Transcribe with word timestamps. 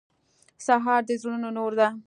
سهار 0.65 1.01
د 1.07 1.09
زړونو 1.21 1.49
نور 1.57 1.71
ده. 1.79 1.87